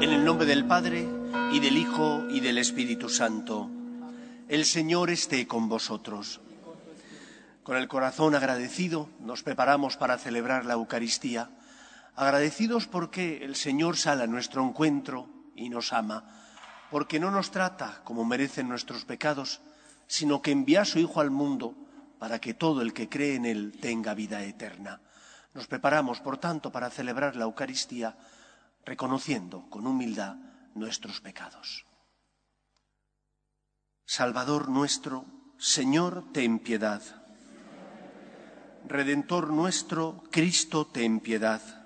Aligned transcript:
En 0.00 0.12
el 0.12 0.24
nombre 0.24 0.46
del 0.46 0.64
Padre, 0.66 1.08
y 1.52 1.60
del 1.60 1.78
Hijo, 1.78 2.24
y 2.28 2.40
del 2.40 2.58
Espíritu 2.58 3.08
Santo, 3.08 3.70
el 4.48 4.64
Señor 4.64 5.10
esté 5.10 5.46
con 5.46 5.68
vosotros. 5.68 6.40
Con 7.62 7.76
el 7.76 7.88
corazón 7.88 8.34
agradecido 8.34 9.08
nos 9.20 9.42
preparamos 9.42 9.96
para 9.96 10.18
celebrar 10.18 10.66
la 10.66 10.74
Eucaristía, 10.74 11.50
agradecidos 12.16 12.86
porque 12.86 13.44
el 13.44 13.54
Señor 13.54 13.96
sale 13.96 14.24
a 14.24 14.26
nuestro 14.26 14.64
encuentro 14.66 15.28
y 15.54 15.68
nos 15.68 15.92
ama, 15.92 16.24
porque 16.90 17.20
no 17.20 17.30
nos 17.30 17.50
trata 17.50 18.00
como 18.04 18.24
merecen 18.24 18.68
nuestros 18.68 19.04
pecados, 19.04 19.60
sino 20.06 20.40
que 20.40 20.50
envía 20.50 20.82
a 20.82 20.84
su 20.86 20.98
Hijo 20.98 21.20
al 21.20 21.30
mundo 21.30 21.74
para 22.18 22.40
que 22.40 22.54
todo 22.54 22.80
el 22.80 22.94
que 22.94 23.08
cree 23.08 23.34
en 23.34 23.44
Él 23.44 23.78
tenga 23.80 24.14
vida 24.14 24.42
eterna. 24.42 25.00
Nos 25.52 25.66
preparamos, 25.66 26.20
por 26.20 26.38
tanto, 26.38 26.72
para 26.72 26.90
celebrar 26.90 27.36
la 27.36 27.44
Eucaristía, 27.44 28.16
reconociendo 28.84 29.68
con 29.68 29.86
humildad 29.86 30.36
nuestros 30.74 31.20
pecados. 31.20 31.84
Salvador 34.06 34.68
nuestro, 34.68 35.26
Señor, 35.58 36.32
ten 36.32 36.60
piedad. 36.60 37.02
Redentor 38.86 39.50
nuestro, 39.50 40.22
Cristo, 40.30 40.86
ten 40.86 41.20
piedad. 41.20 41.85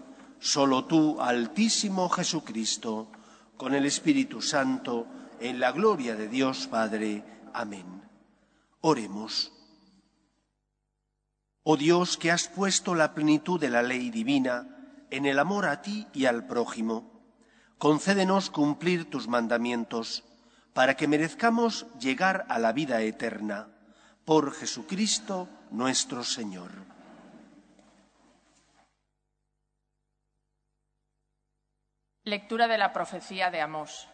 solo 0.41 0.85
tú 0.85 1.21
Altísimo 1.21 2.09
Jesucristo, 2.09 3.07
con 3.55 3.75
el 3.75 3.85
Espíritu 3.85 4.41
Santo, 4.41 5.05
en 5.39 5.59
la 5.59 5.71
gloria 5.71 6.15
de 6.15 6.27
Dios 6.27 6.67
Padre. 6.67 7.23
Amén. 7.53 8.01
Oremos. 8.81 9.53
Oh 11.63 11.77
Dios, 11.77 12.17
que 12.17 12.31
has 12.31 12.47
puesto 12.47 12.95
la 12.95 13.13
plenitud 13.13 13.59
de 13.59 13.69
la 13.69 13.83
ley 13.83 14.09
divina 14.09 14.67
en 15.11 15.27
el 15.27 15.37
amor 15.37 15.67
a 15.67 15.83
ti 15.83 16.07
y 16.11 16.25
al 16.25 16.47
prójimo, 16.47 17.21
concédenos 17.77 18.49
cumplir 18.49 19.09
tus 19.11 19.27
mandamientos 19.27 20.23
para 20.73 20.95
que 20.95 21.07
merezcamos 21.07 21.85
llegar 21.99 22.47
a 22.49 22.57
la 22.57 22.71
vida 22.71 23.01
eterna. 23.01 23.67
Por 24.25 24.53
Jesucristo 24.53 25.47
nuestro 25.69 26.23
Señor. 26.23 26.71
Lectura 32.23 32.67
de 32.67 32.77
la 32.77 32.93
profecía 32.93 33.49
de 33.49 33.61
Amós. 33.61 34.07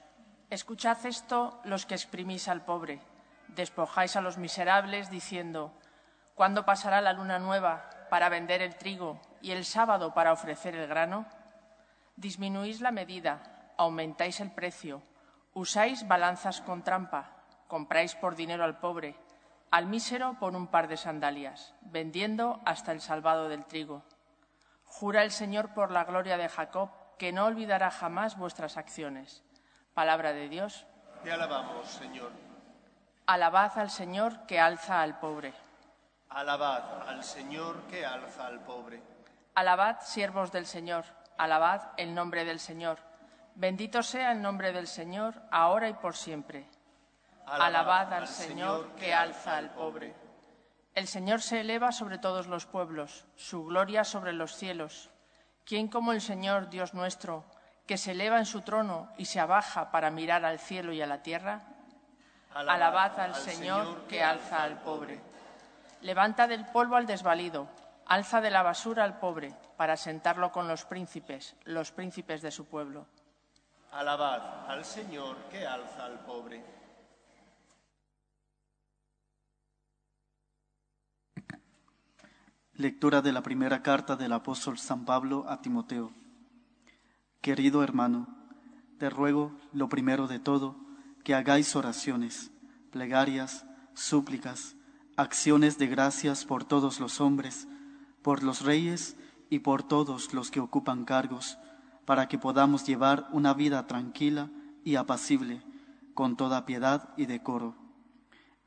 Escuchad 0.49 1.05
esto 1.05 1.59
los 1.65 1.85
que 1.85 1.93
exprimís 1.93 2.47
al 2.47 2.63
pobre, 2.63 3.01
despojáis 3.49 4.15
a 4.15 4.21
los 4.21 4.37
miserables 4.37 5.09
diciendo, 5.09 5.73
¿cuándo 6.33 6.63
pasará 6.63 7.01
la 7.01 7.11
luna 7.11 7.37
nueva 7.37 7.89
para 8.09 8.29
vender 8.29 8.61
el 8.61 8.77
trigo 8.77 9.19
y 9.41 9.51
el 9.51 9.65
sábado 9.65 10.13
para 10.13 10.31
ofrecer 10.31 10.73
el 10.73 10.87
grano? 10.87 11.25
Disminuís 12.15 12.79
la 12.79 12.91
medida, 12.91 13.73
aumentáis 13.77 14.39
el 14.39 14.51
precio, 14.51 15.03
usáis 15.53 16.07
balanzas 16.07 16.61
con 16.61 16.83
trampa, 16.83 17.43
compráis 17.67 18.15
por 18.15 18.37
dinero 18.37 18.63
al 18.63 18.79
pobre, 18.79 19.17
al 19.69 19.85
mísero 19.85 20.37
por 20.39 20.55
un 20.55 20.67
par 20.67 20.87
de 20.87 20.95
sandalias, 20.95 21.73
vendiendo 21.81 22.61
hasta 22.63 22.93
el 22.93 23.01
salvado 23.01 23.49
del 23.49 23.65
trigo. 23.65 24.05
Jura 24.85 25.23
el 25.23 25.31
Señor 25.31 25.73
por 25.73 25.91
la 25.91 26.05
gloria 26.05 26.37
de 26.37 26.47
Jacob 26.47 26.89
que 27.17 27.31
no 27.31 27.45
olvidará 27.45 27.91
jamás 27.91 28.37
vuestras 28.37 28.77
acciones. 28.77 29.43
Palabra 29.93 30.33
de 30.33 30.49
Dios. 30.49 30.85
Te 31.23 31.31
alabamos, 31.31 31.87
Señor. 31.87 32.31
Alabad 33.25 33.77
al 33.79 33.89
Señor 33.89 34.45
que 34.45 34.59
alza 34.59 35.01
al 35.01 35.19
pobre. 35.19 35.53
Alabad 36.29 37.07
al 37.07 37.23
Señor 37.23 37.81
que 37.89 38.05
alza 38.05 38.47
al 38.47 38.59
pobre. 38.61 39.01
Alabad, 39.55 40.01
siervos 40.01 40.51
del 40.51 40.65
Señor, 40.65 41.05
alabad 41.37 41.81
el 41.97 42.13
nombre 42.13 42.45
del 42.45 42.59
Señor. 42.59 42.99
Bendito 43.55 44.03
sea 44.03 44.31
el 44.31 44.41
nombre 44.41 44.71
del 44.71 44.87
Señor, 44.87 45.33
ahora 45.49 45.89
y 45.89 45.93
por 45.93 46.15
siempre. 46.15 46.67
Alabad 47.47 48.13
al 48.13 48.27
Señor 48.27 48.89
que 48.99 49.13
alza 49.13 49.57
al 49.57 49.71
pobre. 49.71 50.13
El 50.93 51.07
Señor 51.07 51.41
se 51.41 51.61
eleva 51.61 51.91
sobre 51.91 52.17
todos 52.17 52.47
los 52.47 52.65
pueblos, 52.65 53.25
su 53.35 53.65
gloria 53.65 54.03
sobre 54.03 54.33
los 54.33 54.55
cielos. 54.55 55.09
¿Quién 55.67 55.89
como 55.89 56.13
el 56.13 56.21
Señor, 56.21 56.69
Dios 56.69 56.93
nuestro, 56.93 57.43
que 57.85 57.97
se 57.97 58.11
eleva 58.11 58.39
en 58.39 58.45
su 58.45 58.61
trono 58.61 59.09
y 59.17 59.25
se 59.25 59.41
abaja 59.41 59.91
para 59.91 60.09
mirar 60.09 60.45
al 60.45 60.59
cielo 60.59 60.93
y 60.93 61.01
a 61.01 61.07
la 61.07 61.21
tierra? 61.21 61.61
Alabad 62.53 63.19
al 63.19 63.35
Señor 63.35 64.07
que 64.07 64.23
alza 64.23 64.63
al 64.63 64.79
pobre. 64.79 65.19
Levanta 65.99 66.47
del 66.47 66.65
polvo 66.67 66.95
al 66.95 67.05
desvalido, 67.05 67.67
alza 68.05 68.39
de 68.39 68.49
la 68.49 68.63
basura 68.63 69.03
al 69.03 69.19
pobre, 69.19 69.53
para 69.75 69.97
sentarlo 69.97 70.53
con 70.53 70.69
los 70.69 70.85
príncipes, 70.85 71.57
los 71.65 71.91
príncipes 71.91 72.41
de 72.41 72.51
su 72.51 72.65
pueblo. 72.67 73.05
Alabad 73.91 74.71
al 74.71 74.85
Señor 74.85 75.35
que 75.51 75.67
alza 75.67 76.05
al 76.05 76.19
pobre. 76.19 76.76
Lectura 82.77 83.23
de 83.23 83.31
la 83.31 83.41
primera 83.41 83.81
carta 83.81 84.15
del 84.15 84.31
apóstol 84.33 84.77
San 84.77 85.03
Pablo 85.03 85.45
a 85.49 85.63
Timoteo. 85.63 86.11
Querido 87.41 87.81
hermano, 87.81 88.27
te 88.99 89.09
ruego, 89.09 89.51
lo 89.73 89.89
primero 89.89 90.27
de 90.27 90.37
todo, 90.37 90.75
que 91.23 91.33
hagáis 91.33 91.75
oraciones, 91.75 92.51
plegarias, 92.91 93.65
súplicas, 93.95 94.75
acciones 95.15 95.79
de 95.79 95.87
gracias 95.87 96.45
por 96.45 96.65
todos 96.65 96.99
los 96.99 97.19
hombres, 97.19 97.67
por 98.21 98.43
los 98.43 98.61
reyes 98.61 99.17
y 99.49 99.57
por 99.57 99.81
todos 99.81 100.35
los 100.35 100.51
que 100.51 100.59
ocupan 100.59 101.03
cargos, 101.03 101.57
para 102.05 102.27
que 102.27 102.37
podamos 102.37 102.85
llevar 102.85 103.27
una 103.31 103.55
vida 103.55 103.87
tranquila 103.87 104.51
y 104.83 104.97
apacible, 104.97 105.63
con 106.13 106.37
toda 106.37 106.67
piedad 106.67 107.09
y 107.17 107.25
decoro. 107.25 107.73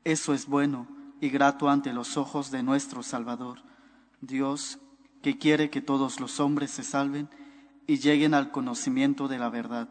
Eso 0.03 0.33
es 0.33 0.47
bueno 0.47 0.85
y 1.21 1.29
grato 1.29 1.69
ante 1.69 1.93
los 1.93 2.17
ojos 2.17 2.51
de 2.51 2.61
nuestro 2.61 3.03
Salvador, 3.03 3.70
Dios, 4.21 4.79
que 5.21 5.37
quiere 5.37 5.69
que 5.69 5.81
todos 5.81 6.19
los 6.19 6.39
hombres 6.39 6.71
se 6.71 6.83
salven 6.83 7.29
y 7.87 7.97
lleguen 7.97 8.33
al 8.33 8.51
conocimiento 8.51 9.27
de 9.27 9.39
la 9.39 9.49
verdad. 9.49 9.89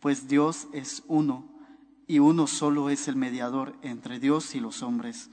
Pues 0.00 0.28
Dios 0.28 0.68
es 0.72 1.04
uno, 1.06 1.48
y 2.06 2.20
uno 2.20 2.46
solo 2.46 2.90
es 2.90 3.06
el 3.06 3.16
mediador 3.16 3.76
entre 3.82 4.18
Dios 4.18 4.54
y 4.54 4.60
los 4.60 4.82
hombres, 4.82 5.30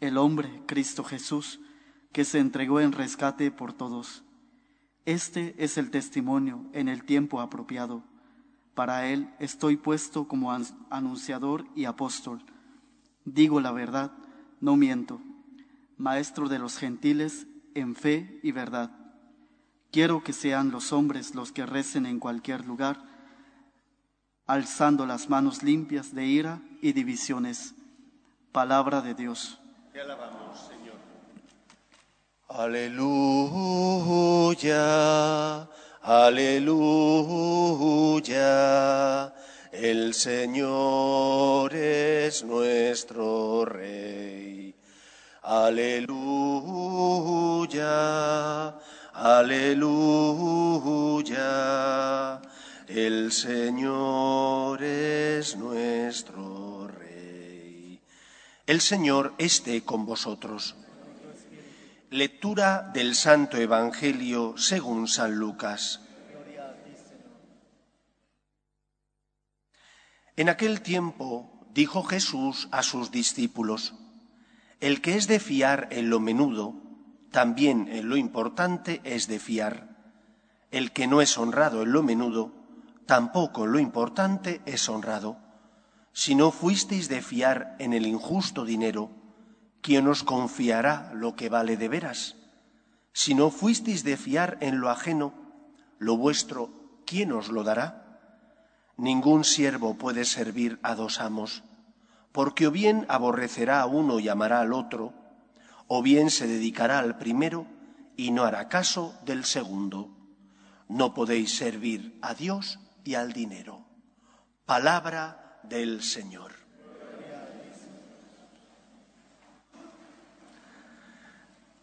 el 0.00 0.18
hombre, 0.18 0.62
Cristo 0.66 1.04
Jesús, 1.04 1.60
que 2.12 2.24
se 2.24 2.40
entregó 2.40 2.80
en 2.80 2.92
rescate 2.92 3.50
por 3.50 3.72
todos. 3.72 4.24
Este 5.04 5.54
es 5.58 5.78
el 5.78 5.90
testimonio 5.90 6.66
en 6.72 6.88
el 6.88 7.04
tiempo 7.04 7.40
apropiado. 7.40 8.02
Para 8.74 9.06
él 9.06 9.32
estoy 9.38 9.76
puesto 9.76 10.26
como 10.26 10.52
anunciador 10.90 11.66
y 11.74 11.84
apóstol. 11.84 12.44
Digo 13.24 13.60
la 13.60 13.72
verdad, 13.72 14.12
no 14.60 14.76
miento, 14.76 15.20
maestro 16.00 16.48
de 16.48 16.58
los 16.58 16.78
gentiles 16.78 17.46
en 17.74 17.94
fe 17.94 18.40
y 18.42 18.52
verdad. 18.52 18.90
Quiero 19.92 20.24
que 20.24 20.32
sean 20.32 20.70
los 20.70 20.92
hombres 20.92 21.34
los 21.34 21.52
que 21.52 21.66
recen 21.66 22.06
en 22.06 22.18
cualquier 22.18 22.64
lugar, 22.64 23.02
alzando 24.46 25.04
las 25.04 25.28
manos 25.28 25.62
limpias 25.62 26.14
de 26.14 26.24
ira 26.24 26.62
y 26.80 26.94
divisiones. 26.94 27.74
Palabra 28.50 29.02
de 29.02 29.14
Dios. 29.14 29.60
Te 29.92 30.00
alabamos, 30.00 30.58
Señor. 30.58 30.94
Aleluya, 32.48 33.28
aleluya. 36.02 36.94
El 39.70 40.14
Señor 40.14 41.74
es 41.74 42.42
nuestro 42.44 43.66
Rey. 43.66 44.59
Aleluya, 45.42 46.68
aleluya. 49.14 50.20
El 52.86 53.32
Señor 53.32 54.82
es 54.82 55.56
nuestro 55.56 56.88
Rey. 56.88 57.98
El 58.66 58.82
Señor 58.82 59.32
esté 59.38 59.82
con 59.82 60.04
vosotros. 60.04 60.76
Lectura 62.10 62.90
del 62.92 63.14
Santo 63.14 63.56
Evangelio 63.56 64.58
según 64.58 65.08
San 65.08 65.36
Lucas. 65.36 66.00
En 70.36 70.50
aquel 70.50 70.82
tiempo 70.82 71.66
dijo 71.72 72.02
Jesús 72.02 72.68
a 72.72 72.82
sus 72.82 73.10
discípulos, 73.10 73.94
El 74.80 75.02
que 75.02 75.16
es 75.16 75.28
de 75.28 75.40
fiar 75.40 75.88
en 75.90 76.08
lo 76.08 76.20
menudo, 76.20 76.74
también 77.30 77.86
en 77.88 78.08
lo 78.08 78.16
importante 78.16 79.02
es 79.04 79.28
de 79.28 79.38
fiar. 79.38 80.14
El 80.70 80.92
que 80.92 81.06
no 81.06 81.20
es 81.20 81.36
honrado 81.36 81.82
en 81.82 81.92
lo 81.92 82.02
menudo, 82.02 82.54
tampoco 83.04 83.66
lo 83.66 83.78
importante 83.78 84.62
es 84.64 84.88
honrado. 84.88 85.36
Si 86.14 86.34
no 86.34 86.50
fuisteis 86.50 87.10
de 87.10 87.20
fiar 87.20 87.76
en 87.78 87.92
el 87.92 88.06
injusto 88.06 88.64
dinero, 88.64 89.10
¿quién 89.82 90.08
os 90.08 90.24
confiará 90.24 91.12
lo 91.14 91.36
que 91.36 91.50
vale 91.50 91.76
de 91.76 91.88
veras? 91.88 92.36
Si 93.12 93.34
no 93.34 93.50
fuisteis 93.50 94.02
de 94.02 94.16
fiar 94.16 94.56
en 94.62 94.80
lo 94.80 94.88
ajeno, 94.88 95.34
lo 95.98 96.16
vuestro, 96.16 97.02
¿quién 97.04 97.32
os 97.32 97.48
lo 97.48 97.64
dará? 97.64 98.20
Ningún 98.96 99.44
siervo 99.44 99.98
puede 99.98 100.24
servir 100.24 100.78
a 100.82 100.94
dos 100.94 101.20
amos, 101.20 101.64
porque 102.32 102.66
o 102.66 102.70
bien 102.70 103.06
aborrecerá 103.08 103.80
a 103.80 103.86
uno 103.86 104.20
y 104.20 104.28
amará 104.28 104.60
al 104.60 104.72
otro, 104.72 105.12
o 105.86 106.02
bien 106.02 106.30
se 106.30 106.46
dedicará 106.46 106.98
al 106.98 107.18
primero 107.18 107.66
y 108.16 108.30
no 108.30 108.44
hará 108.44 108.68
caso 108.68 109.18
del 109.24 109.44
segundo. 109.44 110.10
No 110.88 111.14
podéis 111.14 111.54
servir 111.56 112.18
a 112.22 112.34
Dios 112.34 112.78
y 113.04 113.14
al 113.14 113.32
dinero. 113.32 113.84
Palabra 114.66 115.60
del 115.64 116.02
Señor. 116.02 116.52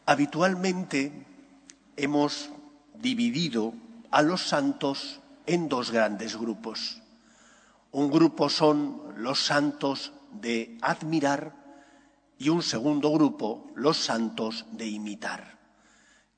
Habitualmente 0.05 1.25
hemos 1.97 2.49
dividido 2.94 3.73
a 4.09 4.21
los 4.21 4.41
santos 4.47 5.19
en 5.45 5.67
dos 5.67 5.91
grandes 5.91 6.38
grupos. 6.38 7.01
Un 7.97 8.11
grupo 8.11 8.47
son 8.47 9.01
los 9.17 9.44
santos 9.44 10.13
de 10.31 10.77
admirar 10.83 11.55
y 12.38 12.49
un 12.49 12.61
segundo 12.61 13.11
grupo 13.11 13.71
los 13.73 13.97
santos 13.97 14.67
de 14.71 14.85
imitar. 14.85 15.57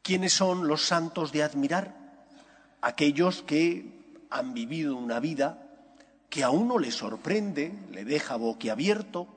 ¿Quiénes 0.02 0.32
son 0.32 0.70
los 0.70 0.86
santos 0.86 1.34
de 1.34 1.44
admirar? 1.44 2.24
Aquellos 2.80 3.44
que 3.44 4.24
han 4.30 4.54
vivido 4.54 4.96
una 4.96 5.20
vida 5.20 5.68
que 6.30 6.46
a 6.46 6.50
uno 6.50 6.80
le 6.80 6.92
sorprende, 6.92 7.78
le 7.92 8.06
deja 8.06 8.38
boquiabierto, 8.38 9.28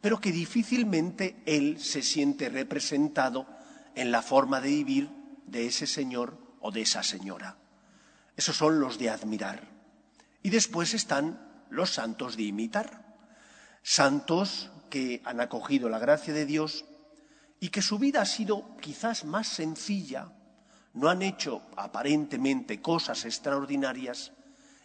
pero 0.00 0.20
que 0.20 0.30
difícilmente 0.30 1.42
él 1.46 1.80
se 1.80 2.02
siente 2.02 2.48
representado 2.48 3.48
en 3.96 4.12
la 4.12 4.22
forma 4.22 4.60
de 4.60 4.68
vivir 4.68 5.10
de 5.46 5.66
ese 5.66 5.88
señor 5.88 6.38
o 6.60 6.70
de 6.70 6.82
esa 6.82 7.02
señora. 7.02 7.56
Esos 8.36 8.54
son 8.56 8.78
los 8.78 9.00
de 9.00 9.10
admirar. 9.10 9.79
Y 10.42 10.50
después 10.50 10.94
están 10.94 11.64
los 11.70 11.90
santos 11.94 12.36
de 12.36 12.44
imitar. 12.44 13.16
Santos 13.82 14.70
que 14.90 15.22
han 15.24 15.40
acogido 15.40 15.88
la 15.88 15.98
gracia 15.98 16.34
de 16.34 16.46
Dios 16.46 16.84
y 17.60 17.68
que 17.68 17.82
su 17.82 17.98
vida 17.98 18.22
ha 18.22 18.26
sido 18.26 18.76
quizás 18.78 19.24
más 19.24 19.48
sencilla, 19.48 20.32
no 20.94 21.08
han 21.08 21.22
hecho 21.22 21.62
aparentemente 21.76 22.80
cosas 22.80 23.24
extraordinarias 23.24 24.32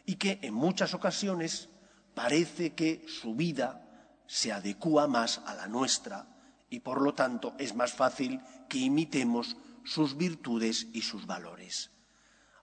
y 0.05 0.15
que 0.15 0.39
en 0.43 0.53
muchas 0.53 0.93
ocasiones 0.93 1.69
parece 2.13 2.73
que 2.73 3.05
su 3.07 3.35
vida 3.35 3.81
se 4.27 4.51
adecúa 4.51 5.07
más 5.07 5.41
a 5.45 5.55
la 5.55 5.67
nuestra 5.67 6.27
y 6.69 6.79
por 6.79 7.01
lo 7.01 7.13
tanto 7.13 7.55
es 7.57 7.75
más 7.75 7.93
fácil 7.93 8.41
que 8.69 8.77
imitemos 8.77 9.57
sus 9.83 10.17
virtudes 10.17 10.87
y 10.93 11.01
sus 11.01 11.25
valores. 11.25 11.91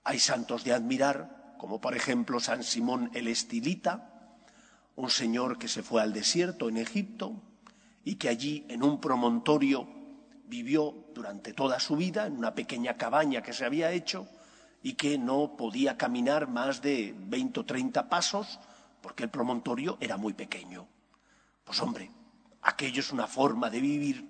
Hay 0.05 0.19
santos 0.19 0.65
de 0.65 0.73
admirar, 0.73 1.42
como 1.63 1.81
por 1.81 1.95
ejemplo 1.95 2.41
San 2.41 2.65
Simón 2.65 3.09
el 3.15 3.29
Estilita, 3.29 4.11
un 4.97 5.09
señor 5.11 5.59
que 5.59 5.69
se 5.69 5.85
fue 5.85 6.03
al 6.03 6.13
desierto 6.13 6.69
en 6.69 6.77
Egipto 6.77 7.41
y 8.03 8.17
que 8.17 8.29
allí 8.29 8.67
en 8.69 8.83
un 8.83 9.01
promontorio 9.01 9.87
vivió 10.47 10.93
durante 11.15 11.53
toda 11.53 11.79
su 11.79 11.95
vida 11.95 12.27
en 12.27 12.37
una 12.37 12.53
pequeña 12.53 12.97
cabaña 12.97 13.45
que 13.45 13.53
se 13.53 13.65
había 13.65 13.93
hecho 13.93 14.27
y 14.83 14.95
que 14.95 15.19
no 15.19 15.55
podía 15.57 15.97
caminar 15.97 16.49
más 16.49 16.83
de 16.83 17.15
20 17.17 17.61
o 17.61 17.65
30 17.65 18.09
pasos 18.09 18.59
porque 19.01 19.23
el 19.23 19.31
promontorio 19.31 19.99
era 20.01 20.17
muy 20.17 20.33
pequeño. 20.33 20.89
Pues 21.63 21.81
hombre, 21.81 22.11
aquello 22.63 22.99
es 22.99 23.13
una 23.13 23.29
forma 23.29 23.71
de 23.71 23.81
vivir 23.81 24.29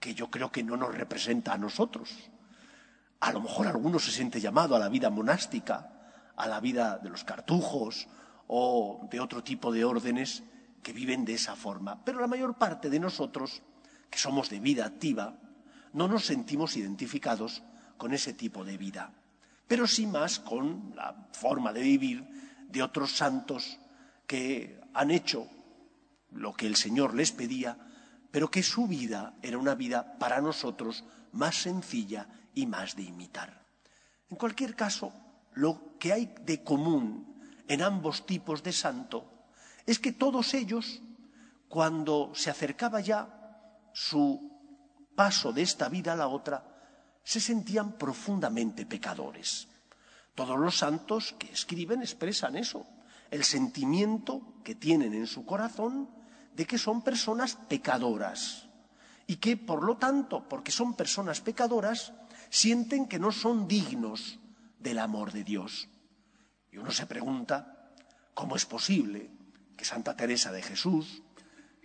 que 0.00 0.14
yo 0.14 0.28
creo 0.32 0.50
que 0.50 0.64
no 0.64 0.76
nos 0.76 0.96
representa 0.96 1.52
a 1.52 1.58
nosotros. 1.58 2.10
A 3.20 3.30
lo 3.30 3.40
mejor 3.40 3.68
alguno 3.68 4.00
se 4.00 4.10
siente 4.10 4.40
llamado 4.40 4.74
a 4.74 4.80
la 4.80 4.88
vida 4.88 5.10
monástica, 5.10 5.99
a 6.40 6.48
la 6.48 6.60
vida 6.60 6.98
de 6.98 7.10
los 7.10 7.22
cartujos 7.22 8.08
o 8.46 9.06
de 9.10 9.20
otro 9.20 9.44
tipo 9.44 9.70
de 9.70 9.84
órdenes 9.84 10.42
que 10.82 10.92
viven 10.92 11.24
de 11.24 11.34
esa 11.34 11.54
forma. 11.54 12.02
Pero 12.02 12.20
la 12.20 12.26
mayor 12.26 12.56
parte 12.56 12.88
de 12.88 12.98
nosotros 12.98 13.62
que 14.08 14.18
somos 14.18 14.48
de 14.48 14.58
vida 14.58 14.86
activa, 14.86 15.38
no 15.92 16.08
nos 16.08 16.24
sentimos 16.24 16.76
identificados 16.76 17.62
con 17.96 18.14
ese 18.14 18.32
tipo 18.32 18.64
de 18.64 18.78
vida, 18.78 19.12
pero 19.68 19.86
sí 19.86 20.06
más 20.06 20.40
con 20.40 20.94
la 20.96 21.28
forma 21.32 21.72
de 21.72 21.82
vivir 21.82 22.24
de 22.68 22.82
otros 22.82 23.12
santos 23.12 23.78
que 24.26 24.80
han 24.94 25.10
hecho 25.10 25.46
lo 26.30 26.54
que 26.54 26.66
el 26.66 26.76
Señor 26.76 27.14
les 27.14 27.32
pedía, 27.32 27.76
pero 28.30 28.50
que 28.50 28.62
su 28.62 28.86
vida 28.86 29.34
era 29.42 29.58
una 29.58 29.74
vida 29.74 30.18
para 30.18 30.40
nosotros 30.40 31.04
más 31.32 31.56
sencilla 31.56 32.26
y 32.54 32.66
más 32.66 32.96
de 32.96 33.02
imitar. 33.02 33.62
En 34.30 34.36
cualquier 34.36 34.74
caso, 34.74 35.12
lo 35.60 35.98
que 35.98 36.12
hay 36.12 36.34
de 36.46 36.64
común 36.64 37.36
en 37.68 37.82
ambos 37.82 38.24
tipos 38.24 38.62
de 38.62 38.72
santo 38.72 39.28
es 39.84 39.98
que 39.98 40.12
todos 40.12 40.54
ellos, 40.54 41.02
cuando 41.68 42.32
se 42.34 42.48
acercaba 42.48 43.00
ya 43.00 43.28
su 43.92 44.40
paso 45.14 45.52
de 45.52 45.62
esta 45.62 45.88
vida 45.90 46.14
a 46.14 46.16
la 46.16 46.28
otra, 46.28 46.64
se 47.22 47.40
sentían 47.40 47.92
profundamente 47.98 48.86
pecadores. 48.86 49.68
Todos 50.34 50.58
los 50.58 50.78
santos 50.78 51.34
que 51.38 51.52
escriben 51.52 52.00
expresan 52.00 52.56
eso, 52.56 52.86
el 53.30 53.44
sentimiento 53.44 54.40
que 54.64 54.74
tienen 54.74 55.12
en 55.12 55.26
su 55.26 55.44
corazón 55.44 56.08
de 56.56 56.64
que 56.64 56.78
son 56.78 57.02
personas 57.02 57.56
pecadoras 57.68 58.66
y 59.26 59.36
que, 59.36 59.58
por 59.58 59.84
lo 59.84 59.98
tanto, 59.98 60.48
porque 60.48 60.72
son 60.72 60.94
personas 60.94 61.40
pecadoras, 61.40 62.14
sienten 62.48 63.06
que 63.06 63.18
no 63.18 63.30
son 63.30 63.68
dignos 63.68 64.39
del 64.80 64.98
amor 64.98 65.32
de 65.32 65.44
Dios. 65.44 65.88
Y 66.72 66.78
uno 66.78 66.90
se 66.90 67.06
pregunta, 67.06 67.92
¿cómo 68.34 68.56
es 68.56 68.66
posible 68.66 69.30
que 69.76 69.84
Santa 69.84 70.16
Teresa 70.16 70.50
de 70.50 70.62
Jesús, 70.62 71.22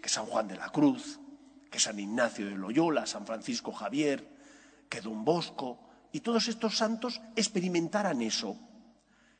que 0.02 0.10
San 0.10 0.26
Juan 0.26 0.48
de 0.48 0.56
la 0.56 0.70
Cruz, 0.70 1.20
que 1.70 1.80
San 1.80 2.00
Ignacio 2.00 2.46
de 2.46 2.56
Loyola, 2.56 3.06
San 3.06 3.26
Francisco 3.26 3.72
Javier, 3.72 4.28
que 4.90 5.02
Don 5.02 5.26
Bosco 5.26 5.80
y 6.12 6.22
todos 6.22 6.48
estos 6.48 6.78
santos 6.78 7.22
experimentaran 7.36 8.22
eso. 8.22 8.58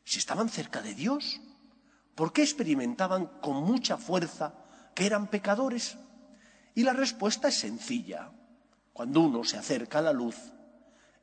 Si 0.04 0.20
estaban 0.20 0.50
cerca 0.50 0.82
de 0.82 0.94
Dios, 0.94 1.40
¿por 2.16 2.34
qué 2.34 2.44
experimentaban 2.44 3.28
con 3.42 3.64
mucha 3.64 3.98
fuerza 3.98 4.54
que 4.94 5.06
eran 5.06 5.28
pecadores? 5.28 5.98
Y 6.74 6.84
la 6.84 6.94
respuesta 6.94 7.48
es 7.48 7.56
sencilla. 7.56 8.32
Cuando 8.92 9.22
uno 9.22 9.44
se 9.44 9.58
acerca 9.58 10.00
a 10.00 10.04
la 10.04 10.14
luz, 10.14 10.36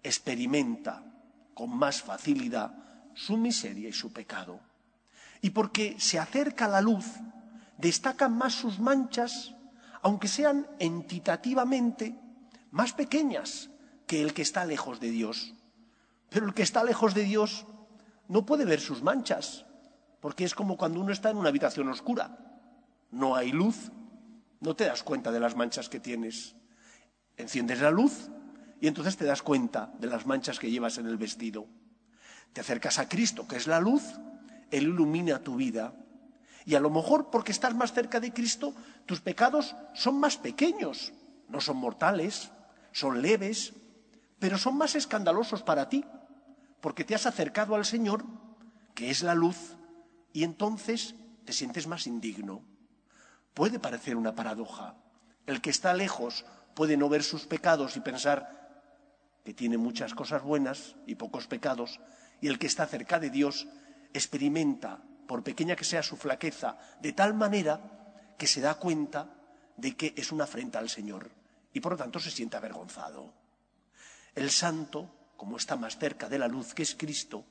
experimenta 0.02 1.11
con 1.54 1.76
más 1.76 2.02
facilidad 2.02 2.74
su 3.14 3.36
miseria 3.36 3.88
y 3.88 3.92
su 3.92 4.12
pecado. 4.12 4.60
Y 5.40 5.50
porque 5.50 5.96
se 5.98 6.18
acerca 6.18 6.68
la 6.68 6.80
luz, 6.80 7.06
destacan 7.78 8.36
más 8.36 8.54
sus 8.54 8.78
manchas 8.78 9.54
aunque 10.02 10.28
sean 10.28 10.66
entitativamente 10.78 12.14
más 12.70 12.92
pequeñas 12.92 13.70
que 14.06 14.20
el 14.20 14.34
que 14.34 14.42
está 14.42 14.66
lejos 14.66 15.00
de 15.00 15.10
Dios. 15.10 15.54
Pero 16.28 16.46
el 16.46 16.54
que 16.54 16.62
está 16.62 16.84
lejos 16.84 17.14
de 17.14 17.22
Dios 17.22 17.66
no 18.28 18.44
puede 18.44 18.64
ver 18.64 18.80
sus 18.80 19.02
manchas, 19.02 19.64
porque 20.20 20.44
es 20.44 20.54
como 20.54 20.76
cuando 20.76 21.00
uno 21.00 21.12
está 21.12 21.30
en 21.30 21.36
una 21.36 21.50
habitación 21.50 21.88
oscura. 21.88 22.36
No 23.10 23.36
hay 23.36 23.52
luz, 23.52 23.92
no 24.60 24.74
te 24.74 24.86
das 24.86 25.02
cuenta 25.02 25.30
de 25.30 25.40
las 25.40 25.56
manchas 25.56 25.88
que 25.88 26.00
tienes. 26.00 26.56
Enciendes 27.36 27.80
la 27.80 27.90
luz 27.90 28.28
y 28.82 28.88
entonces 28.88 29.16
te 29.16 29.24
das 29.24 29.42
cuenta 29.42 29.92
de 30.00 30.08
las 30.08 30.26
manchas 30.26 30.58
que 30.58 30.68
llevas 30.68 30.98
en 30.98 31.06
el 31.06 31.16
vestido. 31.16 31.68
Te 32.52 32.62
acercas 32.62 32.98
a 32.98 33.08
Cristo, 33.08 33.46
que 33.46 33.54
es 33.54 33.68
la 33.68 33.78
luz, 33.78 34.02
Él 34.72 34.88
ilumina 34.88 35.38
tu 35.38 35.54
vida. 35.54 35.94
Y 36.64 36.74
a 36.74 36.80
lo 36.80 36.90
mejor 36.90 37.30
porque 37.30 37.52
estás 37.52 37.76
más 37.76 37.92
cerca 37.92 38.18
de 38.18 38.32
Cristo, 38.32 38.74
tus 39.06 39.20
pecados 39.20 39.76
son 39.94 40.18
más 40.18 40.36
pequeños, 40.36 41.12
no 41.48 41.60
son 41.60 41.76
mortales, 41.76 42.50
son 42.90 43.22
leves, 43.22 43.72
pero 44.40 44.58
son 44.58 44.76
más 44.76 44.96
escandalosos 44.96 45.62
para 45.62 45.88
ti, 45.88 46.04
porque 46.80 47.04
te 47.04 47.14
has 47.14 47.26
acercado 47.26 47.76
al 47.76 47.84
Señor, 47.84 48.24
que 48.96 49.10
es 49.10 49.22
la 49.22 49.36
luz, 49.36 49.76
y 50.32 50.42
entonces 50.42 51.14
te 51.44 51.52
sientes 51.52 51.86
más 51.86 52.08
indigno. 52.08 52.64
Puede 53.54 53.78
parecer 53.78 54.16
una 54.16 54.34
paradoja. 54.34 54.96
El 55.46 55.60
que 55.60 55.70
está 55.70 55.94
lejos 55.94 56.44
puede 56.74 56.96
no 56.96 57.08
ver 57.08 57.22
sus 57.22 57.46
pecados 57.46 57.96
y 57.96 58.00
pensar 58.00 58.61
que 59.44 59.54
tiene 59.54 59.78
muchas 59.78 60.14
cosas 60.14 60.42
buenas 60.42 60.96
y 61.06 61.16
pocos 61.16 61.46
pecados, 61.46 62.00
y 62.40 62.48
el 62.48 62.58
que 62.58 62.66
está 62.66 62.86
cerca 62.86 63.18
de 63.18 63.30
Dios 63.30 63.66
experimenta, 64.12 65.02
por 65.26 65.42
pequeña 65.42 65.76
que 65.76 65.84
sea 65.84 66.02
su 66.02 66.16
flaqueza, 66.16 66.78
de 67.00 67.12
tal 67.12 67.34
manera 67.34 68.34
que 68.38 68.46
se 68.46 68.60
da 68.60 68.74
cuenta 68.74 69.34
de 69.76 69.96
que 69.96 70.14
es 70.16 70.32
una 70.32 70.44
afrenta 70.44 70.78
al 70.78 70.90
Señor 70.90 71.30
y 71.72 71.80
por 71.80 71.92
lo 71.92 71.98
tanto 71.98 72.20
se 72.20 72.30
siente 72.30 72.56
avergonzado. 72.56 73.32
El 74.34 74.50
santo, 74.50 75.32
como 75.36 75.56
está 75.56 75.76
más 75.76 75.98
cerca 75.98 76.28
de 76.28 76.38
la 76.38 76.48
luz 76.48 76.74
que 76.74 76.82
es 76.82 76.94
Cristo, 76.94 77.44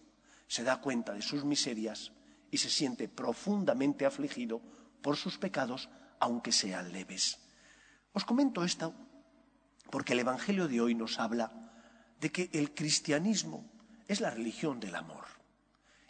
se 0.48 0.64
da 0.64 0.82
cuenta 0.82 1.14
de 1.14 1.22
sus 1.22 1.44
miserias 1.44 2.12
y 2.52 2.58
se 2.58 2.70
siente 2.70 3.08
profundamente 3.08 4.06
afligido 4.06 4.62
por 5.02 5.16
sus 5.16 5.38
pecados, 5.38 5.90
aunque 6.20 6.52
sean 6.52 6.92
leves. 6.92 7.40
Os 8.14 8.26
comento 8.26 8.64
esto 8.64 8.94
porque 9.90 10.14
el 10.14 10.20
Evangelio 10.20 10.68
de 10.68 10.82
hoy 10.82 10.96
nos 10.96 11.20
habla 11.20 11.71
de 12.22 12.32
que 12.32 12.50
el 12.54 12.74
cristianismo 12.76 13.66
es 14.08 14.22
la 14.22 14.30
religión 14.30 14.80
del 14.80 14.96
amor. 14.96 15.26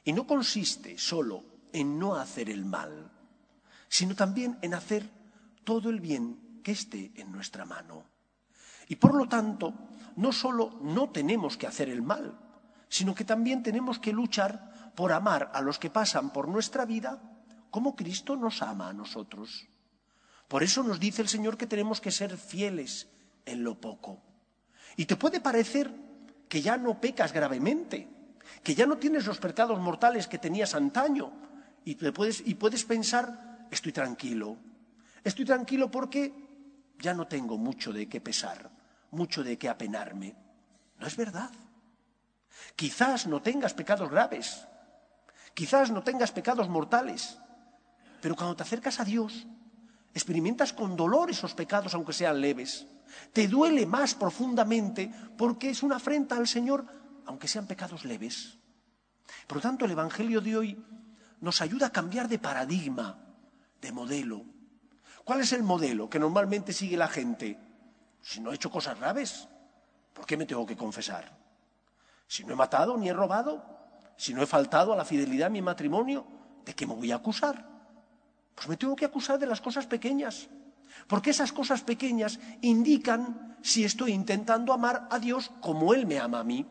Y 0.04 0.12
no 0.12 0.28
consiste 0.28 0.98
solo 0.98 1.44
en 1.72 1.98
no 1.98 2.16
hacer 2.16 2.50
el 2.50 2.66
mal, 2.66 3.10
sino 3.88 4.14
también 4.14 4.60
en 4.62 4.74
hacer 4.74 5.10
todo 5.64 5.90
el 5.90 6.02
bien 6.02 6.60
que 6.64 6.74
esté 6.74 7.14
en 7.16 7.32
nuestra 7.32 7.64
mano. 7.64 8.04
Y 8.90 8.98
por 8.98 9.16
lo 9.16 9.28
tanto, 9.30 9.74
no 10.18 10.34
solo 10.34 10.78
no 10.82 11.10
tenemos 11.12 11.56
que 11.56 11.68
hacer 11.68 11.88
el 11.88 12.02
mal, 12.02 12.38
sino 12.90 13.16
que 13.16 13.24
también 13.24 13.64
tenemos 13.64 13.98
que 13.98 14.12
luchar 14.12 14.92
por 14.96 15.14
amar 15.14 15.50
a 15.54 15.62
los 15.62 15.80
que 15.80 15.90
pasan 15.90 16.34
por 16.34 16.50
nuestra 16.50 16.86
vida 16.86 17.22
como 17.70 17.96
Cristo 17.96 18.36
nos 18.36 18.62
ama 18.62 18.90
a 18.90 18.94
nosotros. 18.94 19.66
Por 20.50 20.62
eso 20.62 20.84
nos 20.84 21.00
dice 21.00 21.22
el 21.22 21.30
Señor 21.30 21.56
que 21.56 21.68
tenemos 21.68 22.02
que 22.02 22.12
ser 22.12 22.38
fieles 22.38 23.08
en 23.46 23.64
lo 23.64 23.80
poco. 23.80 24.31
Y 24.98 25.06
te 25.06 25.16
puede 25.16 25.40
parecer 25.40 25.92
que 26.48 26.62
ya 26.62 26.78
no 26.78 27.00
pecas 27.00 27.32
gravemente, 27.34 28.08
que 28.64 28.76
ya 28.76 28.86
no 28.86 28.98
tienes 28.98 29.26
los 29.26 29.40
pecados 29.40 29.80
mortales 29.80 30.28
que 30.28 30.38
tenías 30.38 30.76
antaño, 30.76 31.32
y, 31.84 31.96
puedes, 31.96 32.44
y 32.46 32.56
puedes 32.56 32.84
pensar, 32.84 33.68
estoy 33.72 33.92
tranquilo. 33.92 34.58
Estoy 35.24 35.46
tranquilo 35.46 35.90
porque 35.90 36.34
ya 37.00 37.14
no 37.14 37.28
tengo 37.28 37.58
mucho 37.58 37.92
de 37.92 38.08
qué 38.08 38.22
pesar, 38.22 38.70
mucho 39.12 39.44
de 39.44 39.58
qué 39.58 39.70
apenarme. 39.70 40.36
No 41.00 41.08
es 41.08 41.16
verdad. 41.16 41.50
Quizás 42.76 43.28
no 43.28 43.42
tengas 43.42 43.74
pecados 43.74 44.10
graves, 44.10 44.68
quizás 45.54 45.92
no 45.92 46.04
tengas 46.04 46.32
pecados 46.32 46.70
mortales, 46.70 47.38
pero 48.22 48.36
cuando 48.36 48.56
te 48.56 48.64
acercas 48.64 49.00
a 49.00 49.06
Dios, 49.06 49.48
experimentas 50.14 50.74
con 50.74 50.96
dolor 50.96 51.30
esos 51.32 51.54
pecados, 51.54 51.94
aunque 51.94 52.14
sean 52.14 52.40
leves. 52.40 52.86
Te 53.34 53.48
duele 53.48 53.86
más 53.86 54.16
profundamente 54.16 55.12
porque 55.38 55.70
es 55.70 55.84
una 55.84 55.98
afrenta 55.98 56.38
al 56.38 56.48
Señor, 56.48 56.86
aunque 57.26 57.48
sean 57.48 57.68
pecados 57.68 58.06
leves. 58.06 58.58
Por 59.48 59.58
lo 59.58 59.62
tanto, 59.62 59.86
el 59.86 59.92
Evangelio 59.92 60.42
de 60.42 60.58
hoy 60.58 60.86
nos 61.40 61.62
ayuda 61.62 61.88
a 61.88 61.92
cambiar 61.92 62.28
de 62.28 62.40
paradigma, 62.40 63.18
de 63.82 63.92
modelo. 63.92 64.46
¿Cuál 65.24 65.42
es 65.42 65.54
el 65.54 65.64
modelo 65.64 66.10
que 66.10 66.20
normalmente 66.20 66.74
sigue 66.74 66.98
la 66.98 67.08
gente? 67.08 67.60
Si 68.22 68.40
no 68.40 68.52
he 68.52 68.56
hecho 68.56 68.70
cosas 68.70 69.00
graves, 69.00 69.48
¿por 70.14 70.26
qué 70.26 70.38
me 70.38 70.46
tengo 70.46 70.66
que 70.66 70.78
confesar? 70.78 71.38
Si 72.28 72.44
no 72.44 72.54
he 72.54 72.56
matado 72.56 72.98
ni 72.98 73.10
he 73.10 73.14
robado, 73.14 73.66
si 74.16 74.34
no 74.34 74.42
he 74.42 74.48
faltado 74.48 74.94
a 74.94 74.96
la 74.96 75.06
fidelidad 75.06 75.48
de 75.48 75.54
mi 75.54 75.62
matrimonio, 75.62 76.26
¿de 76.66 76.74
qué 76.74 76.86
me 76.86 76.94
voy 76.94 77.12
a 77.12 77.16
acusar? 77.16 77.68
Pues 78.56 78.68
me 78.68 78.78
tengo 78.78 78.96
que 78.96 79.06
acusar 79.06 79.40
de 79.40 79.48
las 79.48 79.62
cosas 79.62 79.88
pequeñas. 79.88 80.48
Porque 81.08 81.32
esas 81.32 81.52
cosas 81.52 81.82
pequeñas 81.82 82.40
indican 82.62 83.58
si 83.62 83.84
estoy 83.84 84.12
intentando 84.12 84.74
amar 84.74 85.08
a 85.12 85.20
Dios 85.20 85.52
como 85.62 85.94
Él 85.94 86.06
me 86.06 86.20
ama 86.20 86.40
a 86.40 86.44
mí. 86.44 86.66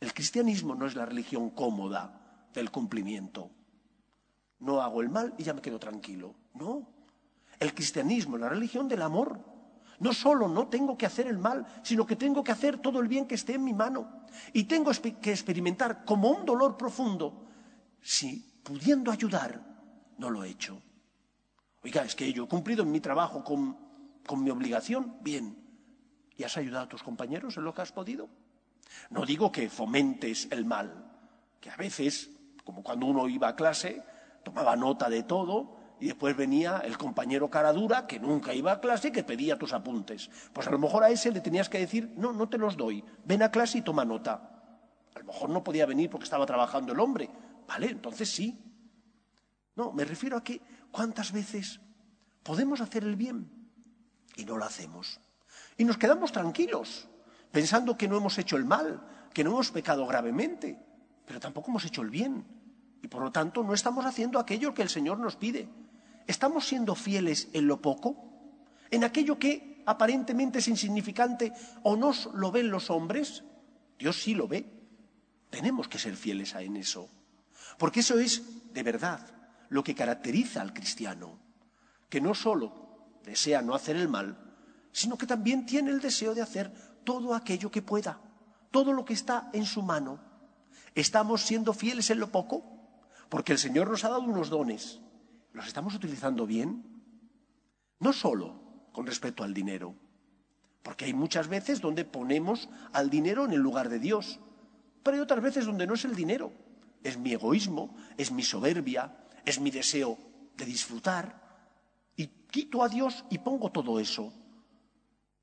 El 0.00 0.12
cristianismo 0.12 0.74
no 0.74 0.86
es 0.86 0.96
la 0.96 1.06
religión 1.06 1.50
cómoda 1.50 2.48
del 2.52 2.70
cumplimiento. 2.70 3.50
No 4.58 4.80
hago 4.80 5.00
el 5.00 5.08
mal 5.08 5.34
y 5.38 5.44
ya 5.44 5.54
me 5.54 5.62
quedo 5.62 5.78
tranquilo. 5.78 6.34
No. 6.54 6.86
El 7.58 7.74
cristianismo 7.74 8.36
es 8.36 8.42
la 8.42 8.48
religión 8.48 8.88
del 8.88 9.02
amor. 9.02 9.40
No 10.00 10.12
solo 10.12 10.48
no 10.48 10.66
tengo 10.66 10.98
que 10.98 11.06
hacer 11.06 11.28
el 11.28 11.38
mal, 11.38 11.64
sino 11.82 12.06
que 12.06 12.16
tengo 12.16 12.42
que 12.42 12.50
hacer 12.50 12.78
todo 12.78 13.00
el 13.00 13.08
bien 13.08 13.26
que 13.26 13.36
esté 13.36 13.54
en 13.54 13.64
mi 13.64 13.72
mano. 13.72 14.24
Y 14.52 14.64
tengo 14.64 14.90
que 15.20 15.30
experimentar 15.30 16.04
como 16.04 16.30
un 16.30 16.44
dolor 16.44 16.76
profundo 16.76 17.46
si, 18.00 18.60
pudiendo 18.64 19.12
ayudar, 19.12 19.60
no 20.18 20.30
lo 20.30 20.42
he 20.42 20.50
hecho. 20.50 20.82
Oiga, 21.84 22.04
es 22.04 22.14
que 22.14 22.32
yo 22.32 22.44
he 22.44 22.48
cumplido 22.48 22.82
en 22.84 22.92
mi 22.92 23.00
trabajo 23.00 23.42
con, 23.42 23.76
con 24.26 24.42
mi 24.42 24.50
obligación, 24.50 25.16
bien. 25.20 25.56
¿Y 26.36 26.44
has 26.44 26.56
ayudado 26.56 26.84
a 26.84 26.88
tus 26.88 27.02
compañeros 27.02 27.56
en 27.56 27.64
lo 27.64 27.74
que 27.74 27.82
has 27.82 27.92
podido? 27.92 28.28
No 29.10 29.26
digo 29.26 29.50
que 29.50 29.68
fomentes 29.68 30.48
el 30.50 30.64
mal, 30.64 31.10
que 31.60 31.70
a 31.70 31.76
veces, 31.76 32.30
como 32.64 32.82
cuando 32.82 33.06
uno 33.06 33.28
iba 33.28 33.48
a 33.48 33.56
clase, 33.56 34.02
tomaba 34.44 34.76
nota 34.76 35.08
de 35.08 35.22
todo 35.22 35.76
y 36.00 36.06
después 36.06 36.36
venía 36.36 36.78
el 36.84 36.98
compañero 36.98 37.48
cara 37.48 37.72
dura 37.72 38.06
que 38.06 38.18
nunca 38.18 38.54
iba 38.54 38.72
a 38.72 38.80
clase 38.80 39.12
que 39.12 39.24
pedía 39.24 39.58
tus 39.58 39.72
apuntes. 39.72 40.30
Pues 40.52 40.66
a 40.66 40.70
lo 40.70 40.78
mejor 40.78 41.04
a 41.04 41.10
ese 41.10 41.30
le 41.30 41.40
tenías 41.40 41.68
que 41.68 41.78
decir, 41.78 42.12
no, 42.16 42.32
no 42.32 42.48
te 42.48 42.58
los 42.58 42.76
doy, 42.76 43.04
ven 43.24 43.42
a 43.42 43.50
clase 43.50 43.78
y 43.78 43.82
toma 43.82 44.04
nota. 44.04 44.50
A 45.14 45.18
lo 45.18 45.26
mejor 45.26 45.50
no 45.50 45.62
podía 45.62 45.86
venir 45.86 46.10
porque 46.10 46.24
estaba 46.24 46.46
trabajando 46.46 46.92
el 46.92 47.00
hombre. 47.00 47.30
Vale, 47.68 47.86
entonces 47.86 48.28
sí. 48.28 48.58
No, 49.76 49.92
me 49.92 50.04
refiero 50.04 50.36
a 50.36 50.44
que 50.44 50.60
¿Cuántas 50.92 51.32
veces 51.32 51.80
podemos 52.42 52.82
hacer 52.82 53.02
el 53.02 53.16
bien 53.16 53.50
y 54.36 54.44
no 54.44 54.58
lo 54.58 54.64
hacemos? 54.66 55.18
Y 55.78 55.84
nos 55.84 55.96
quedamos 55.96 56.30
tranquilos, 56.30 57.08
pensando 57.50 57.96
que 57.96 58.06
no 58.06 58.18
hemos 58.18 58.36
hecho 58.36 58.58
el 58.58 58.66
mal, 58.66 59.02
que 59.32 59.42
no 59.42 59.52
hemos 59.52 59.70
pecado 59.70 60.06
gravemente, 60.06 60.78
pero 61.26 61.40
tampoco 61.40 61.70
hemos 61.70 61.86
hecho 61.86 62.02
el 62.02 62.10
bien. 62.10 62.44
Y 63.00 63.08
por 63.08 63.22
lo 63.22 63.32
tanto 63.32 63.64
no 63.64 63.72
estamos 63.72 64.04
haciendo 64.04 64.38
aquello 64.38 64.74
que 64.74 64.82
el 64.82 64.90
Señor 64.90 65.18
nos 65.18 65.36
pide. 65.36 65.66
¿Estamos 66.26 66.66
siendo 66.66 66.94
fieles 66.94 67.48
en 67.54 67.66
lo 67.66 67.80
poco? 67.80 68.16
¿En 68.90 69.02
aquello 69.02 69.38
que 69.38 69.82
aparentemente 69.86 70.58
es 70.58 70.68
insignificante 70.68 71.54
o 71.82 71.96
no 71.96 72.12
lo 72.34 72.52
ven 72.52 72.70
los 72.70 72.90
hombres? 72.90 73.44
Dios 73.98 74.22
sí 74.22 74.34
lo 74.34 74.46
ve. 74.46 74.66
Tenemos 75.48 75.88
que 75.88 75.98
ser 75.98 76.16
fieles 76.16 76.54
en 76.54 76.76
eso. 76.76 77.08
Porque 77.78 78.00
eso 78.00 78.18
es 78.18 78.42
de 78.74 78.82
verdad 78.82 79.41
lo 79.72 79.82
que 79.82 79.94
caracteriza 79.94 80.60
al 80.60 80.74
cristiano, 80.74 81.38
que 82.10 82.20
no 82.20 82.34
solo 82.34 83.16
desea 83.24 83.62
no 83.62 83.74
hacer 83.74 83.96
el 83.96 84.06
mal, 84.06 84.36
sino 84.92 85.16
que 85.16 85.26
también 85.26 85.64
tiene 85.64 85.90
el 85.90 85.98
deseo 85.98 86.34
de 86.34 86.42
hacer 86.42 86.70
todo 87.04 87.34
aquello 87.34 87.70
que 87.70 87.80
pueda, 87.80 88.20
todo 88.70 88.92
lo 88.92 89.06
que 89.06 89.14
está 89.14 89.48
en 89.54 89.64
su 89.64 89.80
mano. 89.80 90.20
¿Estamos 90.94 91.40
siendo 91.40 91.72
fieles 91.72 92.10
en 92.10 92.20
lo 92.20 92.30
poco? 92.30 92.62
Porque 93.30 93.52
el 93.52 93.58
Señor 93.58 93.88
nos 93.88 94.04
ha 94.04 94.10
dado 94.10 94.20
unos 94.20 94.50
dones. 94.50 95.00
¿Los 95.54 95.66
estamos 95.66 95.94
utilizando 95.94 96.46
bien? 96.46 96.84
No 97.98 98.12
solo 98.12 98.90
con 98.92 99.06
respecto 99.06 99.42
al 99.42 99.54
dinero, 99.54 99.94
porque 100.82 101.06
hay 101.06 101.14
muchas 101.14 101.48
veces 101.48 101.80
donde 101.80 102.04
ponemos 102.04 102.68
al 102.92 103.08
dinero 103.08 103.46
en 103.46 103.52
el 103.52 103.60
lugar 103.60 103.88
de 103.88 103.98
Dios, 103.98 104.38
pero 105.02 105.14
hay 105.14 105.22
otras 105.22 105.40
veces 105.40 105.64
donde 105.64 105.86
no 105.86 105.94
es 105.94 106.04
el 106.04 106.14
dinero, 106.14 106.52
es 107.02 107.16
mi 107.16 107.32
egoísmo, 107.32 107.96
es 108.18 108.30
mi 108.32 108.42
soberbia, 108.42 109.16
es 109.44 109.60
mi 109.60 109.70
deseo 109.70 110.18
de 110.56 110.64
disfrutar 110.64 111.42
y 112.16 112.26
quito 112.26 112.82
a 112.82 112.88
Dios 112.88 113.24
y 113.30 113.38
pongo 113.38 113.70
todo 113.70 113.98
eso. 113.98 114.32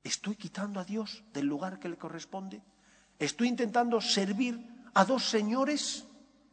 ¿Estoy 0.02 0.36
quitando 0.36 0.80
a 0.80 0.84
Dios 0.84 1.24
del 1.32 1.46
lugar 1.46 1.78
que 1.78 1.88
le 1.88 1.98
corresponde? 1.98 2.62
¿Estoy 3.18 3.48
intentando 3.48 4.00
servir 4.00 4.58
a 4.94 5.04
dos 5.04 5.28
señores? 5.28 6.06